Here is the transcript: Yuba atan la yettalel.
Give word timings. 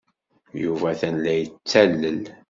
Yuba 0.63 0.87
atan 0.91 1.15
la 1.23 1.33
yettalel. 1.39 2.21